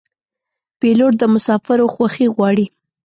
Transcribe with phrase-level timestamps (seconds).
[0.79, 2.65] پیلوټ د مسافرو خوښي غواړي.